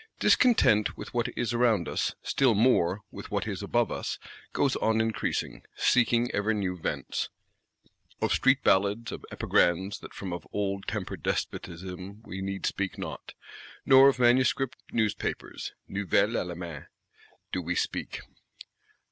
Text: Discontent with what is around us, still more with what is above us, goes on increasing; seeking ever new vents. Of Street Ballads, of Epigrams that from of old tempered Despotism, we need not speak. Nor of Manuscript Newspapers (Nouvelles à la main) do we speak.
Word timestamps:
Discontent 0.19 0.97
with 0.97 1.13
what 1.13 1.27
is 1.37 1.53
around 1.53 1.87
us, 1.87 2.15
still 2.23 2.55
more 2.55 3.01
with 3.11 3.29
what 3.29 3.45
is 3.47 3.61
above 3.61 3.91
us, 3.91 4.17
goes 4.51 4.75
on 4.77 4.99
increasing; 4.99 5.61
seeking 5.75 6.31
ever 6.31 6.55
new 6.55 6.75
vents. 6.75 7.29
Of 8.19 8.31
Street 8.33 8.63
Ballads, 8.63 9.11
of 9.11 9.23
Epigrams 9.29 9.99
that 9.99 10.15
from 10.15 10.33
of 10.33 10.47
old 10.51 10.87
tempered 10.87 11.21
Despotism, 11.21 12.23
we 12.23 12.41
need 12.41 12.61
not 12.63 12.65
speak. 12.65 12.95
Nor 13.85 14.09
of 14.09 14.17
Manuscript 14.17 14.79
Newspapers 14.91 15.71
(Nouvelles 15.87 16.33
à 16.35 16.47
la 16.47 16.55
main) 16.55 16.87
do 17.51 17.61
we 17.61 17.75
speak. 17.75 18.21